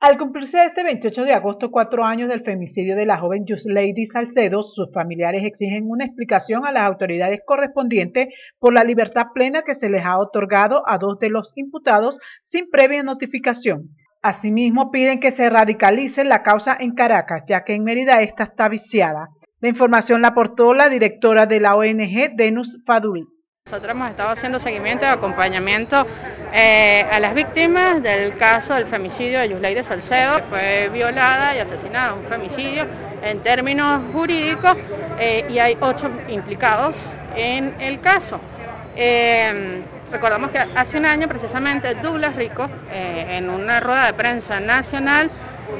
Al 0.00 0.16
cumplirse 0.16 0.64
este 0.64 0.84
28 0.84 1.24
de 1.24 1.32
agosto 1.32 1.72
cuatro 1.72 2.04
años 2.04 2.28
del 2.28 2.44
femicidio 2.44 2.94
de 2.94 3.04
la 3.04 3.18
joven 3.18 3.44
Lady 3.64 4.06
Salcedo, 4.06 4.62
sus 4.62 4.92
familiares 4.94 5.44
exigen 5.44 5.90
una 5.90 6.04
explicación 6.04 6.64
a 6.64 6.70
las 6.70 6.84
autoridades 6.84 7.40
correspondientes 7.44 8.28
por 8.60 8.72
la 8.72 8.84
libertad 8.84 9.26
plena 9.34 9.62
que 9.62 9.74
se 9.74 9.90
les 9.90 10.04
ha 10.04 10.20
otorgado 10.20 10.84
a 10.86 10.98
dos 10.98 11.18
de 11.18 11.30
los 11.30 11.50
imputados 11.56 12.20
sin 12.44 12.70
previa 12.70 13.02
notificación. 13.02 13.88
Asimismo, 14.22 14.92
piden 14.92 15.18
que 15.18 15.32
se 15.32 15.50
radicalice 15.50 16.22
la 16.22 16.44
causa 16.44 16.76
en 16.78 16.94
Caracas, 16.94 17.42
ya 17.48 17.64
que 17.64 17.74
en 17.74 17.82
Mérida 17.82 18.22
esta 18.22 18.44
está 18.44 18.68
viciada. 18.68 19.30
La 19.58 19.68
información 19.68 20.22
la 20.22 20.28
aportó 20.28 20.74
la 20.74 20.88
directora 20.88 21.46
de 21.46 21.58
la 21.58 21.74
ONG, 21.74 22.36
Denus 22.36 22.78
Fadul. 22.86 23.26
Nosotros 23.66 23.92
hemos 23.92 24.10
estado 24.10 24.30
haciendo 24.30 24.60
seguimiento 24.60 25.04
y 25.04 25.08
acompañamiento 25.08 26.06
eh, 26.52 27.06
a 27.10 27.20
las 27.20 27.34
víctimas 27.34 28.02
del 28.02 28.36
caso 28.36 28.74
del 28.74 28.86
femicidio 28.86 29.40
de 29.40 29.48
Yusleide 29.50 29.82
Salcedo, 29.82 30.36
que 30.36 30.42
fue 30.44 30.90
violada 30.92 31.54
y 31.56 31.60
asesinada, 31.60 32.14
un 32.14 32.24
femicidio 32.24 32.86
en 33.22 33.40
términos 33.40 34.02
jurídicos, 34.12 34.74
eh, 35.18 35.44
y 35.48 35.58
hay 35.58 35.76
ocho 35.80 36.10
implicados 36.28 37.10
en 37.36 37.74
el 37.80 38.00
caso. 38.00 38.40
Eh, 38.96 39.82
recordamos 40.10 40.50
que 40.50 40.58
hace 40.58 40.96
un 40.96 41.06
año 41.06 41.28
precisamente 41.28 41.94
Douglas 41.96 42.34
Rico, 42.36 42.68
en 42.92 43.50
una 43.50 43.80
rueda 43.80 44.06
de 44.06 44.14
prensa 44.14 44.60
nacional, 44.60 45.30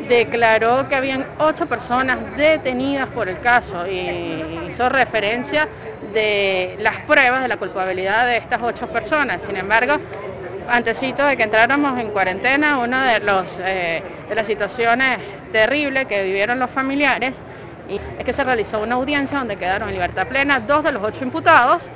declaró 0.09 0.89
que 0.89 0.95
habían 0.95 1.27
ocho 1.39 1.67
personas 1.67 2.19
detenidas 2.37 3.09
por 3.09 3.29
el 3.29 3.39
caso 3.41 3.87
y 3.87 4.67
hizo 4.67 4.89
referencia 4.89 5.69
de 6.13 6.77
las 6.81 6.97
pruebas 7.03 7.43
de 7.43 7.49
la 7.49 7.57
culpabilidad 7.57 8.27
de 8.27 8.37
estas 8.37 8.61
ocho 8.63 8.89
personas. 8.89 9.43
Sin 9.43 9.57
embargo, 9.57 9.97
antesito 10.69 11.25
de 11.25 11.37
que 11.37 11.43
entráramos 11.43 11.99
en 11.99 12.11
cuarentena, 12.11 12.79
una 12.79 13.13
de, 13.13 13.23
eh, 13.65 14.03
las 14.35 14.47
situaciones 14.47 15.19
terribles 15.53 16.07
que 16.07 16.23
vivieron 16.23 16.59
los 16.59 16.71
familiares 16.71 17.41
es 18.19 18.25
que 18.25 18.33
se 18.33 18.45
realizó 18.45 18.81
una 18.81 18.97
audiencia 18.97 19.39
donde 19.39 19.57
quedaron 19.57 19.89
en 19.89 19.95
libertad 19.95 20.27
plena 20.27 20.61
dos 20.61 20.85
de 20.85 20.93
los 20.93 21.03
ocho 21.03 21.25
imputados 21.25 21.89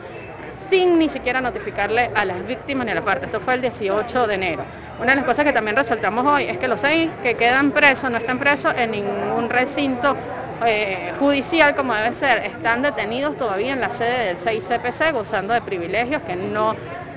sin 0.52 0.98
ni 0.98 1.08
siquiera 1.08 1.40
notificarle 1.40 2.10
a 2.14 2.24
las 2.24 2.46
víctimas 2.46 2.86
ni 2.86 2.92
a 2.92 2.94
la 2.94 3.02
parte. 3.02 3.26
Esto 3.26 3.40
fue 3.40 3.54
el 3.54 3.60
18 3.60 4.26
de 4.26 4.34
enero. 4.34 4.64
Una 5.00 5.10
de 5.10 5.16
las 5.16 5.24
cosas 5.24 5.44
que 5.44 5.52
también 5.52 5.76
resaltamos 5.76 6.24
hoy 6.26 6.44
es 6.44 6.56
que 6.56 6.68
los 6.68 6.80
seis 6.80 7.10
que 7.22 7.34
quedan 7.34 7.72
presos 7.72 8.10
no 8.10 8.16
están 8.16 8.38
presos 8.38 8.72
en 8.76 8.92
ningún 8.92 9.50
recinto 9.50 10.16
eh, 10.64 11.12
judicial 11.18 11.74
como 11.74 11.94
debe 11.94 12.12
ser, 12.12 12.44
están 12.46 12.82
detenidos 12.82 13.36
todavía 13.36 13.72
en 13.72 13.80
la 13.80 13.90
sede 13.90 14.26
del 14.26 14.38
6CPC 14.38 15.12
gozando 15.12 15.54
de 15.54 15.60
privilegios 15.60 16.22
que 16.22 16.36
no 16.36 16.74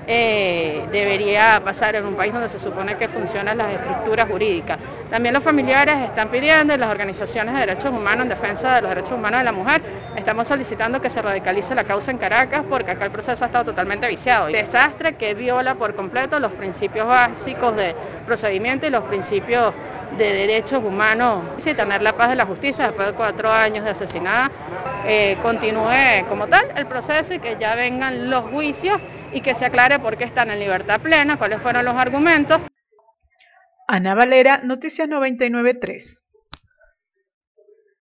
eh, 0.08 0.86
debería 0.92 1.62
pasar 1.64 1.96
en 1.96 2.06
un 2.06 2.16
país 2.16 2.32
donde 2.32 2.50
se 2.50 2.60
supone 2.60 2.96
que 2.96 3.08
funcionan 3.08 3.58
las 3.58 3.72
estructuras 3.74 4.28
jurídicas. 4.30 4.78
También 5.10 5.34
los 5.34 5.44
familiares 5.44 5.96
están 6.04 6.30
pidiendo 6.30 6.76
las 6.78 6.90
organizaciones 6.90 7.54
de 7.54 7.62
derechos 7.62 7.92
humanos 7.92 8.24
en 8.24 8.30
defensa 8.30 8.76
de 8.76 8.82
los 8.82 8.90
derechos 8.90 9.14
humanos 9.14 9.40
de 9.40 9.46
la 9.46 9.52
mujer, 9.52 9.82
estamos 10.16 10.48
solicitando 10.48 11.02
que 11.02 11.10
se 11.10 11.22
radicalice 11.22 11.76
la 11.76 11.84
causa 11.84 12.12
en 12.12 12.18
Caracas 12.18 12.64
porque 12.70 12.92
acá 12.92 13.06
el 13.06 13.12
proceso 13.12 13.44
ha 13.44 13.48
estado 13.48 13.66
totalmente 13.66 14.08
viciado. 14.08 14.48
Desastre 14.48 15.14
que 15.14 15.34
viola 15.34 15.76
por 15.76 15.96
completo 15.96 16.40
los 16.40 16.52
principios 16.52 17.08
básicos 17.08 17.76
de 17.76 17.96
procedimiento 18.26 18.88
y 18.88 18.90
los 18.90 19.04
principios 19.04 19.74
de 20.18 20.34
derechos 20.34 20.84
humanos 20.84 21.44
y 21.66 21.74
tener 21.74 22.02
la 22.02 22.14
paz 22.14 22.30
de 22.30 22.36
la 22.36 22.46
justicia 22.46 22.88
después 22.88 23.10
de 23.10 23.14
cuatro 23.14 23.52
años 23.52 23.84
de 23.84 23.92
asesinada, 23.92 24.52
eh, 25.06 25.38
continúe 25.42 26.28
como 26.30 26.48
tal 26.48 26.66
el 26.76 26.86
proceso 26.86 27.34
y 27.34 27.40
que 27.40 27.58
ya 27.60 27.76
vengan 27.76 28.30
los 28.30 28.44
juicios 28.44 29.02
y 29.34 29.42
que 29.42 29.54
se 29.54 29.66
aclare 29.66 30.00
por 30.00 30.18
qué 30.18 30.24
están 30.24 30.50
en 30.50 30.60
libertad 30.60 31.00
plena, 31.02 31.38
cuáles 31.38 31.62
fueron 31.62 31.86
los 31.86 31.96
argumentos. 31.96 32.60
Ana 33.88 34.16
Valera, 34.16 34.62
Noticias 34.64 35.08
993. 35.08 36.25